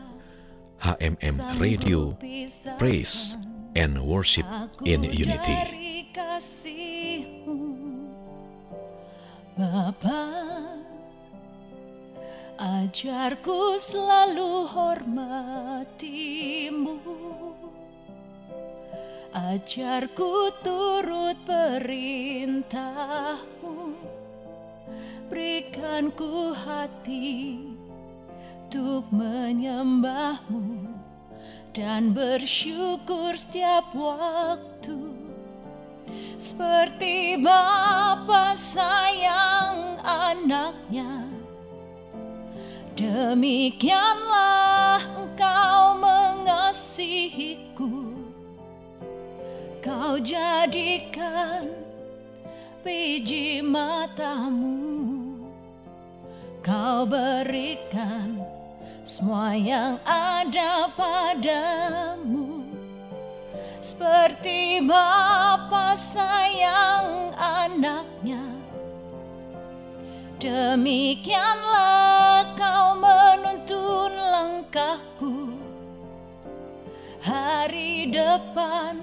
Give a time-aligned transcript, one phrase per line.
[0.82, 2.18] HMM Radio
[2.74, 3.38] Praise
[3.78, 4.42] and Worship
[4.82, 6.02] in Unity.
[9.52, 10.32] Bapa,
[12.56, 16.32] ajarku selalu hormatimu.
[19.32, 22.36] Ajarku turut perintahmu
[25.32, 27.56] Berikan ku hati
[28.68, 30.84] Untuk menyembahmu
[31.72, 35.11] Dan bersyukur setiap waktu
[36.36, 41.30] Seperti Bapa sayang anaknya.
[42.98, 48.12] Demikianlah engkau mengasihiku.
[49.82, 51.72] Kau jadikan
[52.84, 54.92] biji matamu.
[56.62, 58.38] Kau berikan
[59.02, 62.62] semua yang ada padamu.
[63.82, 65.61] Seperti Bapa
[65.96, 68.44] sayang anaknya
[70.42, 75.54] Demikianlah kau menuntun langkahku
[77.22, 78.98] Hari depan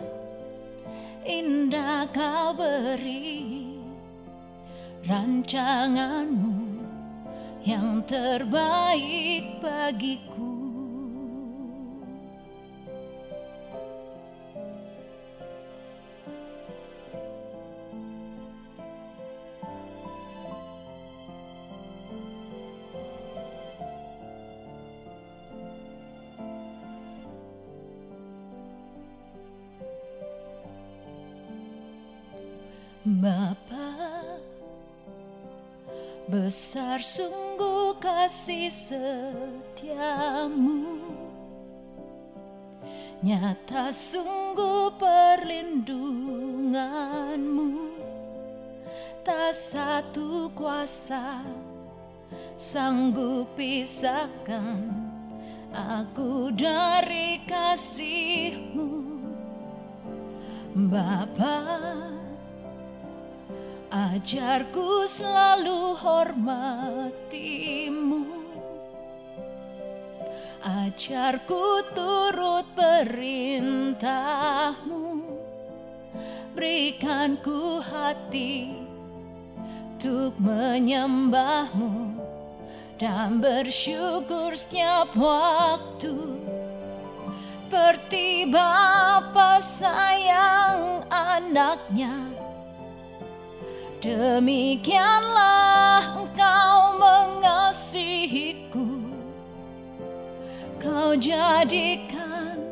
[1.24, 3.40] indah kau beri
[5.09, 6.86] rancanganmu
[7.66, 10.49] yang terbaik bagiku.
[36.39, 40.00] Besar sungguh kasih setiamu.
[43.19, 47.91] Nyata sungguh perlindunganmu.
[49.27, 51.44] Tak satu kuasa
[52.56, 54.95] sanggup pisahkan
[55.75, 58.88] Aku dari kasihmu.
[60.88, 62.19] Bapak
[64.09, 67.46] Ajarku selalu hormatimu.
[70.66, 74.02] Ajarku turut perintahmu.
[76.58, 78.81] Berikan ku hati
[79.94, 82.18] Untuk menyembahmu
[82.98, 86.18] Dan bersyukur setiap waktu.
[87.62, 92.49] Seperti Bapa sayang anaknya
[94.00, 99.12] Demikianlah engkau mengasihiku.
[100.80, 102.64] Kau jadikan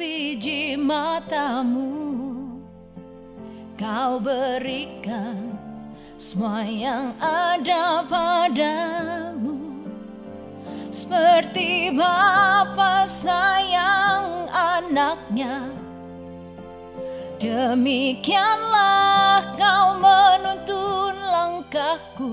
[0.00, 2.16] biji matamu.
[3.76, 5.52] Kau berikan
[6.16, 9.84] semua yang ada padamu.
[10.88, 15.76] Seperti Bapa sayang anaknya
[17.36, 19.04] Demikianlah
[19.60, 22.32] kau menuntun langkahku.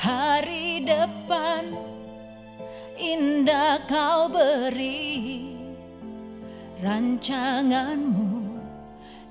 [0.00, 1.68] Hari depan
[2.96, 5.44] indah kau beri
[6.80, 8.56] Rancanganmu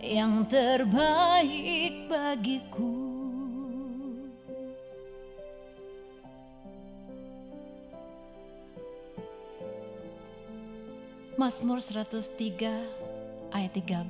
[0.06, 2.94] yang terbaik bagiku.
[11.42, 12.99] Mazmur 103
[13.54, 14.10] ayat 13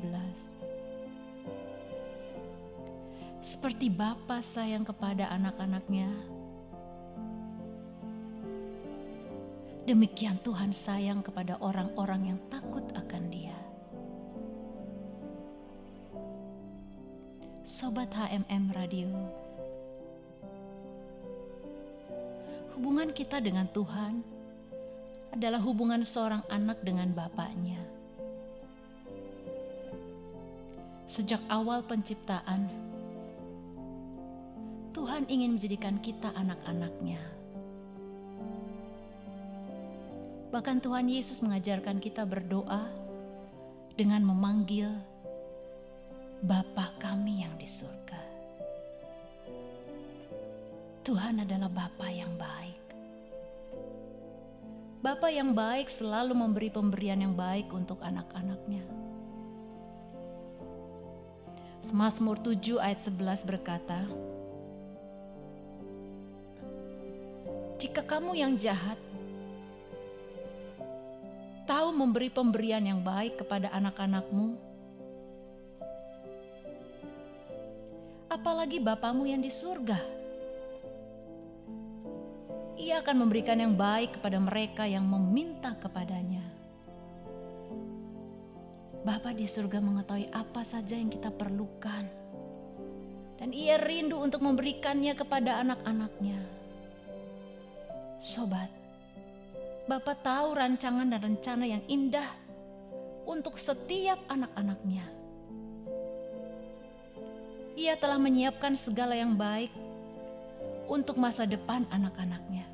[3.40, 6.12] Seperti Bapa sayang kepada anak-anaknya
[9.90, 13.58] Demikian Tuhan sayang kepada orang-orang yang takut akan Dia.
[17.66, 19.10] Sobat HMM Radio,
[22.78, 24.22] hubungan kita dengan Tuhan
[25.34, 27.82] adalah hubungan seorang anak dengan bapaknya.
[31.10, 32.70] Sejak awal penciptaan,
[34.94, 37.18] Tuhan ingin menjadikan kita anak-anaknya.
[40.54, 42.86] Bahkan Tuhan Yesus mengajarkan kita berdoa
[43.98, 44.94] dengan memanggil
[46.46, 48.22] Bapa kami yang di surga.
[51.02, 52.86] Tuhan adalah Bapa yang baik.
[55.02, 59.09] Bapa yang baik selalu memberi pemberian yang baik untuk anak-anaknya.
[61.90, 64.06] Semazmur 7 ayat 11 berkata,
[67.82, 69.02] Jika kamu yang jahat
[71.66, 74.54] tahu memberi pemberian yang baik kepada anak-anakmu,
[78.30, 79.98] apalagi Bapamu yang di surga.
[82.78, 86.59] Ia akan memberikan yang baik kepada mereka yang meminta kepadanya.
[89.00, 92.04] Bapa di surga mengetahui apa saja yang kita perlukan.
[93.40, 96.44] Dan ia rindu untuk memberikannya kepada anak-anaknya.
[98.20, 98.68] Sobat,
[99.90, 102.30] Bapak tahu rancangan dan rencana yang indah
[103.26, 105.02] untuk setiap anak-anaknya.
[107.74, 109.74] Ia telah menyiapkan segala yang baik
[110.86, 112.70] untuk masa depan anak-anaknya.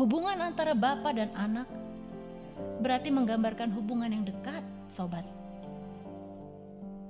[0.00, 1.68] Hubungan antara bapak dan anak
[2.82, 4.62] berarti menggambarkan hubungan yang dekat,
[4.92, 5.26] sobat.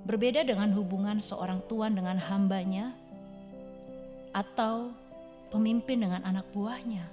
[0.04, 2.92] Berbeda dengan hubungan seorang tuan dengan hambanya
[4.36, 4.92] atau
[5.48, 7.06] pemimpin dengan anak buahnya.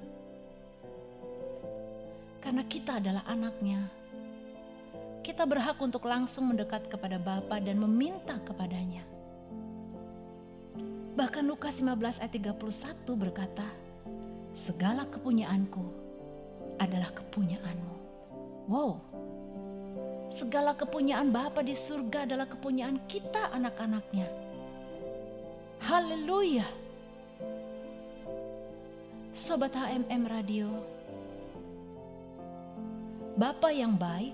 [2.41, 3.85] Karena kita adalah anaknya,
[5.21, 9.05] kita berhak untuk langsung mendekat kepada Bapa dan meminta kepadanya.
[11.13, 12.57] Bahkan Lukas 15 ayat 31
[13.13, 13.67] berkata,
[14.57, 15.85] Segala kepunyaanku
[16.81, 18.00] adalah kepunyaanmu.
[18.71, 19.03] Wow,
[20.31, 24.31] segala kepunyaan Bapa di surga adalah kepunyaan kita anak-anaknya.
[25.83, 26.63] Haleluya.
[29.35, 30.71] Sobat HMM Radio,
[33.35, 34.31] Bapak yang baik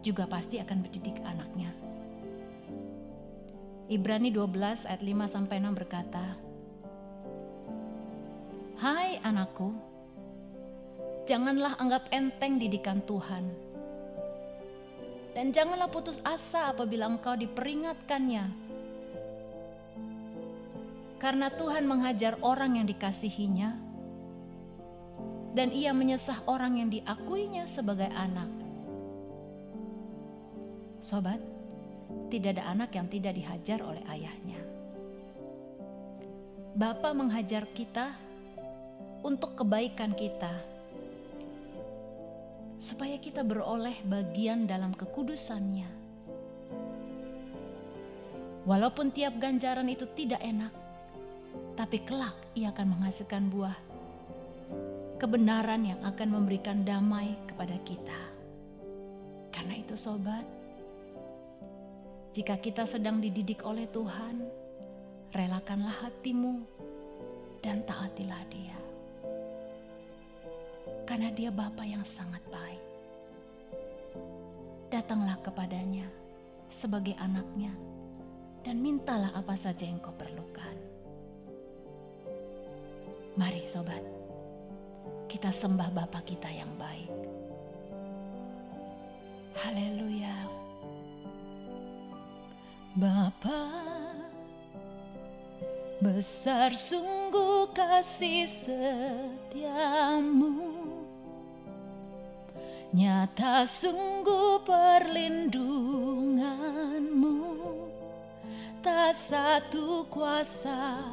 [0.00, 1.68] juga pasti akan mendidik anaknya.
[3.92, 6.32] Ibrani 12 ayat 5 sampai 6 berkata,
[8.80, 9.76] Hai anakku,
[11.28, 13.52] janganlah anggap enteng didikan Tuhan.
[15.36, 18.66] Dan janganlah putus asa apabila engkau diperingatkannya
[21.18, 23.74] karena Tuhan menghajar orang yang dikasihinya,
[25.52, 28.46] dan Ia menyesah orang yang diakuinya sebagai anak.
[31.02, 31.42] Sobat,
[32.30, 34.62] tidak ada anak yang tidak dihajar oleh ayahnya.
[36.78, 38.14] Bapa menghajar kita
[39.26, 40.62] untuk kebaikan kita,
[42.78, 45.90] supaya kita beroleh bagian dalam kekudusannya.
[48.66, 50.70] Walaupun tiap ganjaran itu tidak enak,
[51.74, 53.78] tapi kelak ia akan menghasilkan buah
[55.18, 58.20] kebenaran yang akan memberikan damai kepada kita.
[59.50, 60.46] Karena itu, sobat,
[62.30, 64.46] jika kita sedang dididik oleh Tuhan,
[65.34, 66.62] relakanlah hatimu
[67.58, 68.78] dan taatilah Dia,
[71.08, 72.84] karena Dia Bapa yang sangat baik.
[74.92, 76.04] Datanglah kepadanya
[76.68, 77.72] sebagai anaknya,
[78.60, 80.76] dan mintalah apa saja yang kau perlukan.
[83.40, 84.04] Mari sobat,
[85.32, 87.08] kita sembah Bapa kita yang baik.
[89.64, 90.44] Haleluya.
[93.00, 93.64] Bapa,
[96.04, 98.44] besar sungguh kasih
[99.48, 100.67] setiamu.
[102.88, 107.36] Nyata sungguh perlindunganmu.
[108.80, 111.04] Tak satu kuasa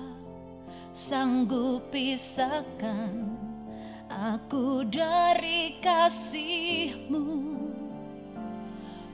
[0.95, 3.27] sanggup pisahkan
[4.07, 7.59] aku dari kasihmu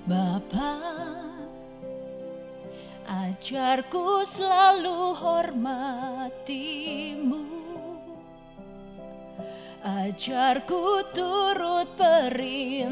[0.06, 0.77] Bapa
[3.10, 6.62] ajarku selalu hormatimu
[9.82, 12.86] ajarku turut perintahmu.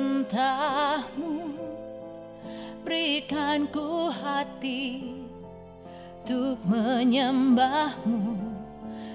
[2.81, 5.13] Berikanku hati
[6.25, 8.41] untuk menyembahmu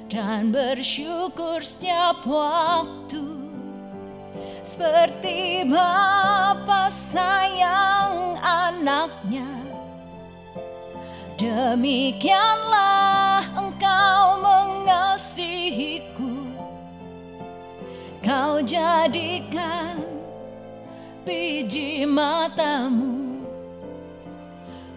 [0.07, 3.43] dan bersyukur setiap waktu.
[4.65, 9.45] Seperti Bapa sayang anaknya
[11.37, 14.25] demikianlah engkau
[18.25, 20.01] mengasihi jadikan
[21.29, 23.45] biji matamu.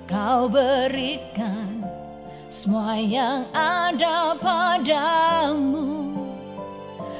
[0.07, 1.83] Kau berikan
[2.47, 6.15] semua yang ada padamu.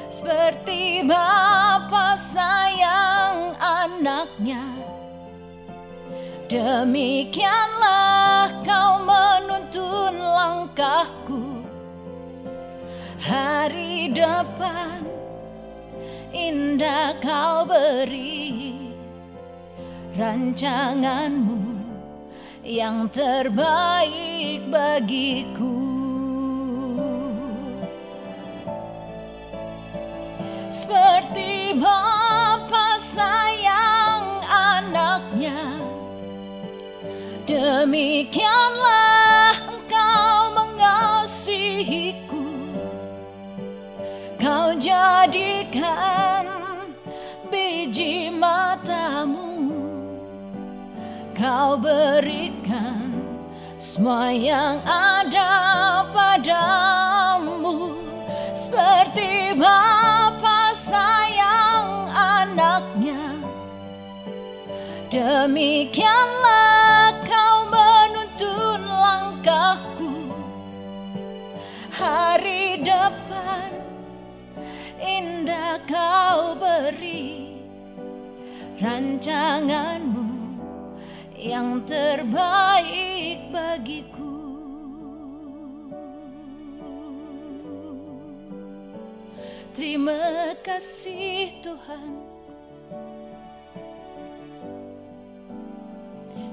[0.08, 4.64] Seperti Bapa sayang anaknya.
[6.48, 11.60] Demikianlah kau menuntun langkahku.
[13.20, 15.04] Hari depan
[16.32, 18.76] indah kau beri
[20.18, 21.78] Rancanganmu
[22.66, 25.78] yang terbaik bagiku.
[30.68, 35.80] Seperti Bapa sayang anaknya
[37.48, 39.07] Demikianlah
[45.28, 46.48] jadikan
[47.52, 49.60] biji matamu.
[51.36, 53.12] Kau berikan
[53.76, 55.52] semua yang ada
[56.16, 58.00] padamu.
[58.56, 63.36] Seperti Bapa sayang anaknya.
[65.12, 70.32] Demikianlah kau menuntun langkahku.
[71.92, 73.87] Hari depan
[75.18, 77.50] indah kau beri
[78.78, 80.30] Rancanganmu
[81.34, 84.38] yang terbaik bagiku.
[89.74, 92.10] Terima kasih Tuhan.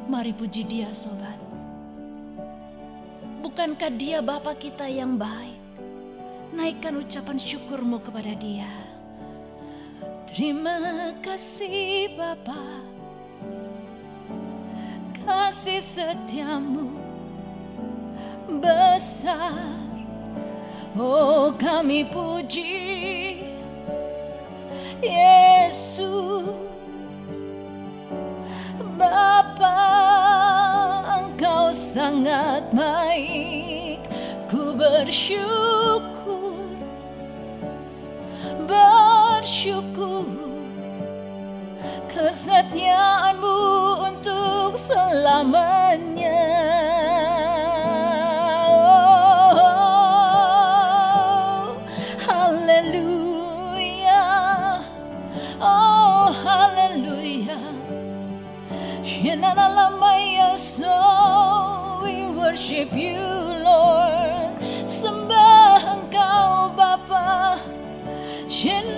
[0.10, 1.38] Mari puji dia sobat.
[3.46, 5.65] Bukankah dia Bapa kita yang baik
[6.56, 8.72] Naikkan ucapan syukurmu kepada dia.
[10.32, 12.80] Terima kasih Bapa.
[15.20, 16.96] Kasih setiamu
[18.64, 19.76] besar.
[20.96, 23.44] Oh kami puji
[25.04, 26.56] Yesus.
[28.96, 29.80] Bapa
[31.20, 34.00] engkau sangat baik.
[34.48, 36.05] Ku bersyukur
[39.66, 40.30] Bersyukur
[42.06, 43.58] Kesetiaanmu
[43.98, 46.38] untuk selamanya.
[49.58, 50.22] Oh,
[52.30, 54.22] Haleluya.
[55.58, 57.58] Oh haleluya.
[59.02, 63.18] Shenanalamaya so we worship you
[63.66, 64.62] Lord.
[64.86, 67.58] Sembah engkau Bapa.
[68.46, 68.95] Shenanalamaya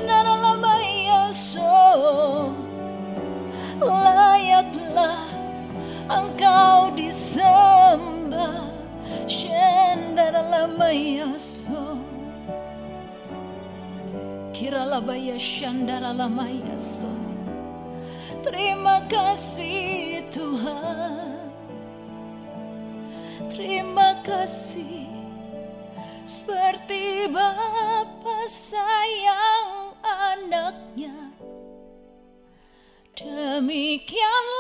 [10.57, 12.01] Shenanalamaya so
[14.53, 17.09] Kiralabaya Shandaralamaya so
[18.41, 21.51] Terima kasih Tuhan.
[23.51, 25.03] Terima kasih.
[26.23, 31.35] Seperti Bapa sayang anaknya.
[33.19, 34.56] Demikianlah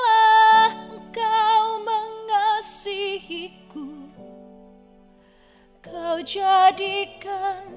[5.97, 7.73] Kau jadikan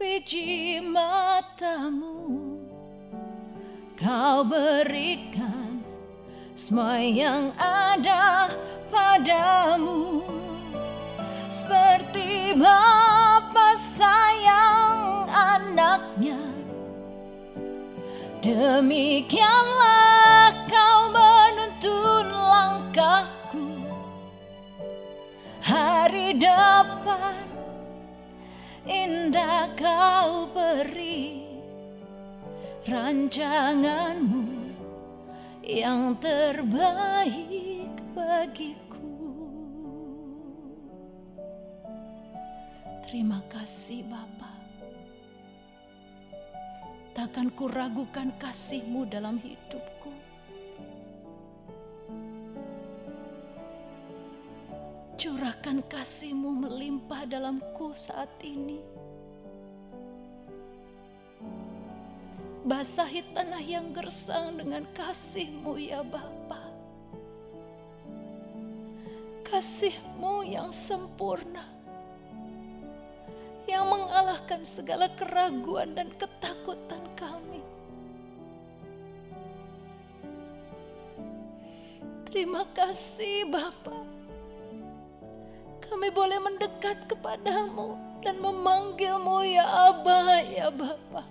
[0.00, 2.16] biji matamu.
[3.92, 5.84] Kau berikan
[6.56, 8.48] semua yang ada
[8.88, 10.24] padamu.
[11.52, 16.40] Seperti Bapa sayang anaknya.
[18.40, 20.17] Demikianlah
[26.08, 27.36] Hari depan
[28.88, 31.44] indah kau beri
[32.88, 34.72] rancanganmu
[35.60, 39.20] yang terbaik bagiku.
[43.04, 44.56] Terima kasih Bapa.
[47.12, 50.27] Takkan kuragukan kasihmu dalam hidupku.
[55.18, 58.78] Curahkan kasihmu melimpah dalamku saat ini.
[62.62, 66.70] Basahi tanah yang gersang dengan kasihmu ya Bapa.
[69.42, 71.66] Kasihmu yang sempurna.
[73.66, 77.66] Yang mengalahkan segala keraguan dan ketakutan kami.
[82.30, 84.17] Terima kasih Bapa.
[85.98, 91.26] Kami boleh mendekat kepadamu dan memanggilmu ya Aba, ya Bapa.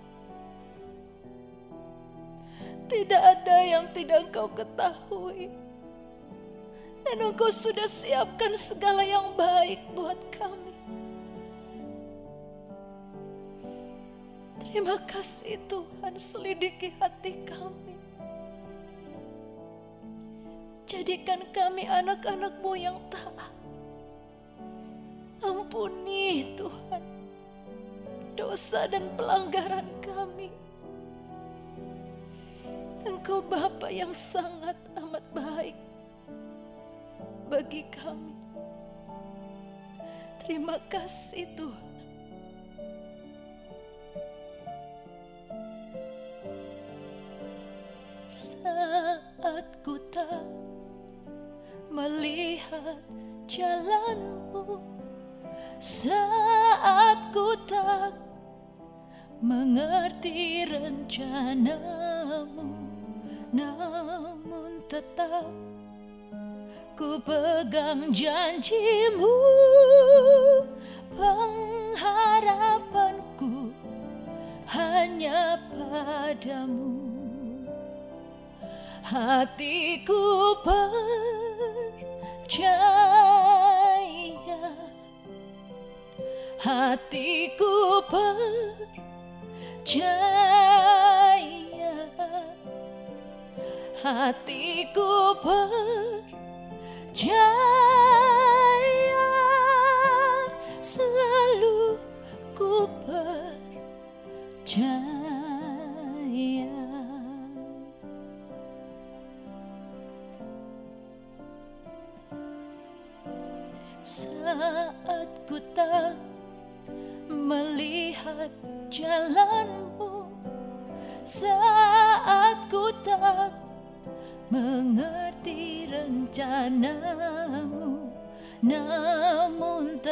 [2.92, 5.48] Tidak ada yang tidak engkau ketahui.
[7.00, 10.76] Dan engkau sudah siapkan segala yang baik buat kami.
[14.68, 17.96] Terima kasih Tuhan selidiki hati kami.
[20.84, 23.57] Jadikan kami anak-anakmu yang taat.
[25.38, 27.18] Ampuni Tuhan
[28.38, 30.54] dosa dan pelanggaran kami.
[33.02, 35.78] Engkau Bapa yang sangat amat baik
[37.50, 38.34] bagi kami.
[40.46, 41.88] Terima kasih Tuhan.
[48.30, 50.46] Saat ku tak
[51.90, 53.02] melihat
[53.50, 54.97] jalanmu
[55.78, 58.10] saat ku tak
[59.38, 62.66] mengerti rencanamu
[63.54, 65.46] namun tetap
[66.98, 69.38] ku pegang janjimu.
[71.18, 73.74] Pengharapanku
[74.66, 76.98] hanya padamu.
[79.06, 82.74] Hatiku percaya
[86.58, 88.98] hatiku percaya.
[93.98, 96.38] Hatiku percaya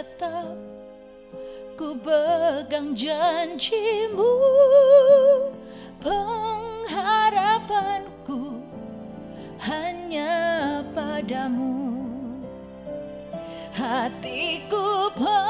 [0.07, 0.55] tetap
[1.75, 4.38] ku pegang janjimu.
[5.99, 8.62] Pengharapanku
[9.59, 11.99] hanya padamu.
[13.75, 15.42] Hatiku percaya.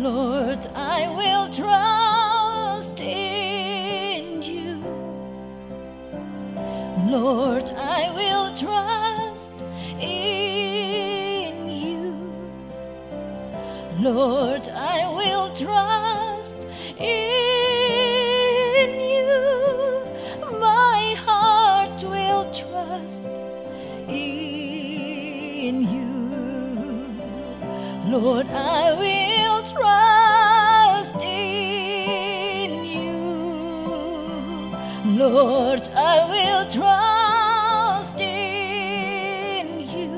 [0.01, 4.81] Lord, I will trust in you.
[7.05, 9.61] Lord, I will trust
[9.99, 12.13] in you.
[13.99, 14.66] Lord,
[15.57, 16.55] trust
[16.99, 20.59] in you.
[20.59, 23.23] My heart will trust
[24.07, 26.11] in you.
[28.11, 33.17] Lord, I will trust in you.
[35.17, 40.13] Lord, I will trust in you.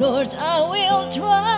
[0.00, 1.55] Lord, I will trust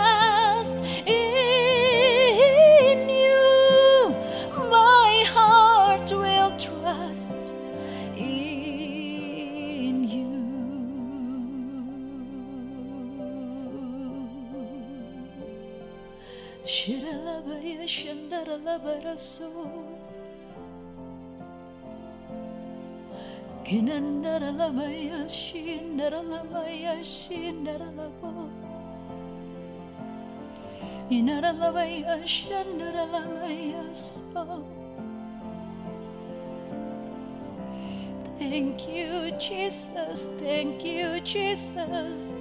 [38.37, 40.29] Thank you, Jesus.
[40.39, 42.35] Thank you, Jesus.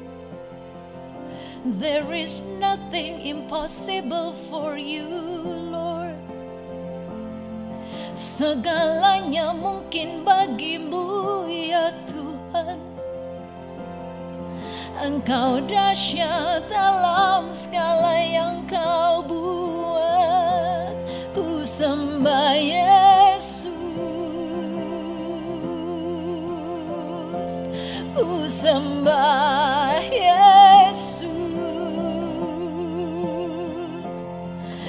[1.64, 5.67] There is nothing impossible for you.
[8.18, 12.82] Segalanya mungkin bagimu ya Tuhan.
[14.98, 20.98] Engkau dahsyat dalam segala yang kau buat.
[21.30, 23.70] Ku sembah Yesus.
[28.18, 31.22] Ku sembah Yesus.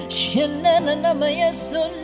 [0.09, 1.98] Shenanana nama Yesus.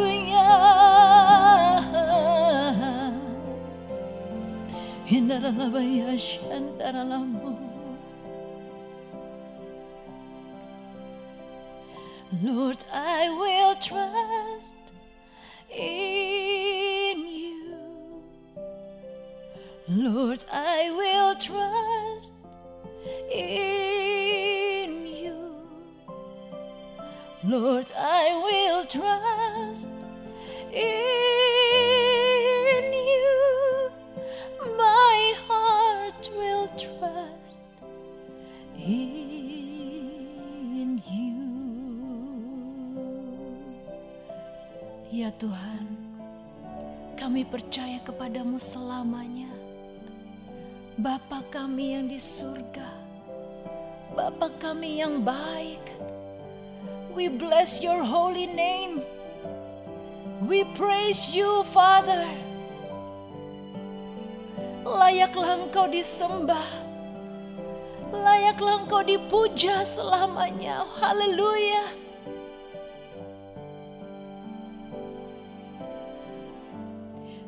[12.41, 14.73] Lord, I will trust
[15.69, 17.75] in you.
[19.87, 22.33] Lord, I will trust
[23.31, 24.02] in
[27.43, 29.91] Lord, I will trust
[30.71, 33.91] in you.
[34.79, 37.67] My heart will trust
[38.79, 41.43] in you.
[45.11, 45.99] Ya Tuhan,
[47.19, 49.51] kami percaya kepadamu selamanya.
[50.95, 52.87] Bapa kami yang di surga,
[54.15, 55.83] Bapa kami yang baik,
[57.15, 59.01] we bless your holy name.
[60.49, 62.25] We praise you, Father.
[64.83, 66.67] Layaklah engkau disembah,
[68.11, 70.83] layaklah engkau dipuja selamanya.
[70.99, 71.87] Haleluya.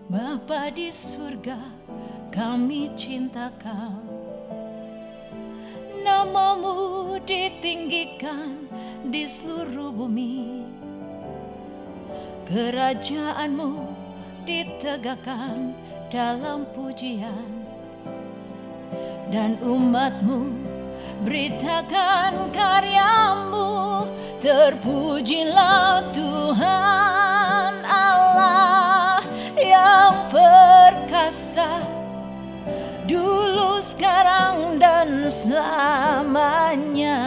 [0.07, 1.59] Bapa di surga,
[2.31, 3.99] kami cintakan.
[6.05, 8.64] Namamu ditinggikan
[9.09, 10.65] di seluruh bumi.
[12.45, 13.89] Kerajaanmu
[14.45, 15.73] ditegakkan
[16.13, 17.65] dalam pujian.
[19.33, 20.53] Dan umatmu
[21.25, 24.05] beritakan karyamu.
[24.37, 29.25] Terpujilah Tuhan Allah
[29.57, 31.81] yang perkasa
[33.09, 37.17] dulu sekarang dan selamanya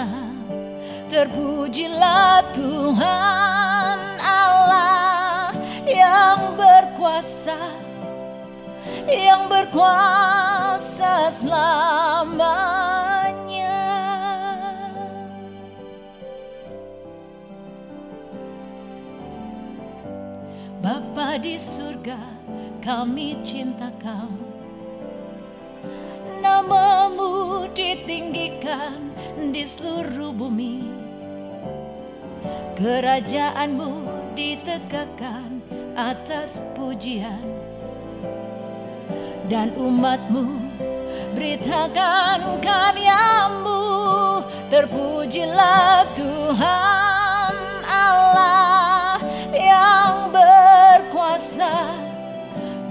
[1.08, 5.56] terpujilah Tuhan Allah
[5.88, 7.56] yang berkuasa
[9.08, 12.68] yang berkuasa selamanya.
[20.84, 22.20] Bapa di surga
[22.84, 24.36] kami cintakan
[26.38, 29.10] Namamu ditinggikan
[29.50, 30.97] di seluruh bumi
[32.78, 33.90] Kerajaanmu
[34.38, 35.58] ditegakkan
[35.98, 37.42] atas pujian
[39.50, 40.46] Dan umatmu
[41.34, 43.78] beritakan karyamu
[44.68, 47.56] Terpujilah Tuhan
[47.88, 49.16] Allah
[49.56, 51.96] yang berkuasa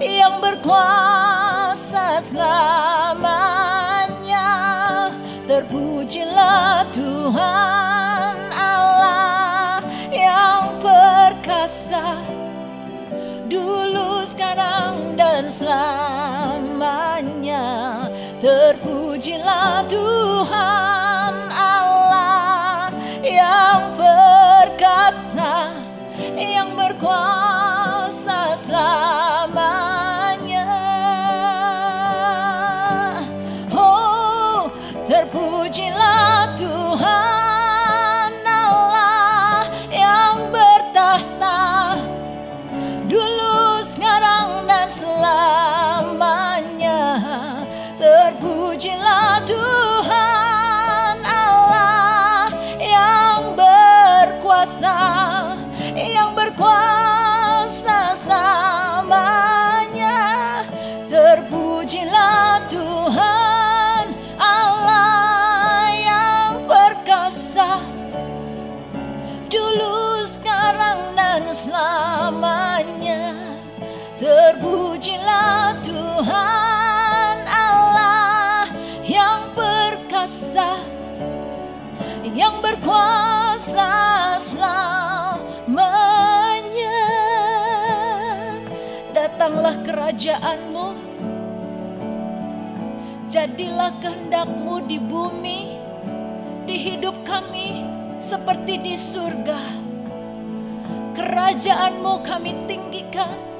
[0.00, 3.92] yang berkuasa selamanya.
[5.44, 12.16] Terpujilah Tuhan Allah yang perkasa
[13.52, 16.88] dulu, sekarang, dan selamanya.
[18.40, 22.88] Terpujilah Tuhan Allah
[23.20, 25.76] yang perkasa,
[26.40, 27.41] yang berkuasa
[82.22, 83.90] yang berkuasa
[84.38, 85.82] selamanya.
[89.10, 90.86] Datanglah kerajaanmu,
[93.26, 95.74] jadilah kehendakmu di bumi,
[96.70, 97.82] di hidup kami
[98.22, 99.82] seperti di surga.
[101.12, 103.52] Kerajaanmu kami tinggikan,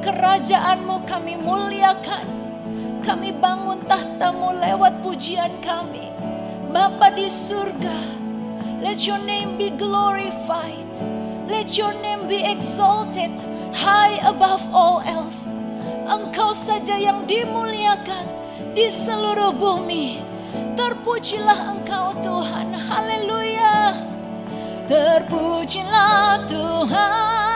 [0.00, 2.24] Kerajaanmu kami muliakan.
[3.04, 6.08] Kami bangun tahtamu lewat pujian kami.
[6.70, 7.98] Bapa di surga,
[8.78, 10.86] let your name be glorified.
[11.50, 13.34] Let your name be exalted
[13.74, 15.50] high above all else.
[16.06, 18.22] Engkau saja yang dimuliakan
[18.78, 20.22] di seluruh bumi.
[20.78, 24.06] Terpujilah engkau Tuhan, haleluya.
[24.86, 27.49] Terpujilah Tuhan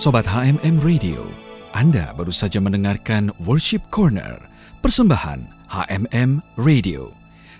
[0.00, 1.28] Sobat HMM Radio,
[1.76, 4.40] Anda baru saja mendengarkan Worship Corner,
[4.80, 7.12] persembahan HMM Radio.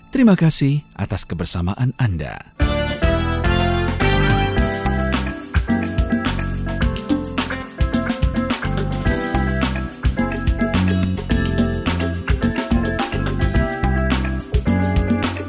[0.09, 2.41] Terima kasih atas kebersamaan Anda.